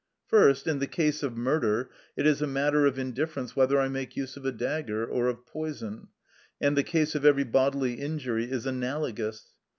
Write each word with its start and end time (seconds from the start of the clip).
First, 0.25 0.65
in 0.65 0.79
the 0.79 0.87
case 0.87 1.21
of 1.21 1.37
murder, 1.37 1.91
it 2.17 2.25
is 2.25 2.41
a 2.41 2.47
matter 2.47 2.87
of 2.87 2.97
indifference 2.97 3.55
whether 3.55 3.79
I 3.79 3.87
make 3.87 4.17
use 4.17 4.35
of 4.35 4.43
a 4.47 4.51
dagger 4.51 5.05
or 5.05 5.27
of 5.27 5.45
poison; 5.45 6.07
and 6.59 6.75
the 6.75 6.81
case 6.81 7.13
of 7.13 7.23
every 7.23 7.43
bodily 7.43 7.93
injury 8.01 8.49
is 8.49 8.65
analogous. 8.65 9.49